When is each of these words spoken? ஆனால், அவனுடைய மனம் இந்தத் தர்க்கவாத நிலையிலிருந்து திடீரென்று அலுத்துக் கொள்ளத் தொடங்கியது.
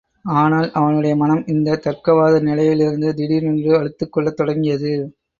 ஆனால், 0.25 0.71
அவனுடைய 0.71 1.15
மனம் 1.15 1.43
இந்தத் 1.47 1.83
தர்க்கவாத 1.87 2.41
நிலையிலிருந்து 2.41 3.13
திடீரென்று 3.13 3.71
அலுத்துக் 3.79 4.09
கொள்ளத் 4.09 4.35
தொடங்கியது. 4.35 4.91